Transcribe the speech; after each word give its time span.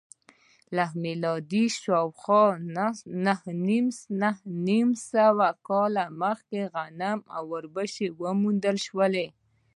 له 0.75 0.85
میلاده 1.03 1.63
شاوخوا 1.81 2.43
نهه 3.27 3.51
نیم 4.67 4.89
سوه 5.11 5.47
کاله 5.67 6.05
مخکې 6.21 6.61
غنم 6.73 7.19
او 7.35 7.43
اوربشې 7.55 8.07
وموندل 8.21 8.77
شول 8.87 9.15